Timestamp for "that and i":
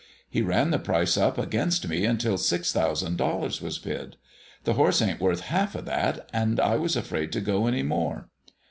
5.85-6.75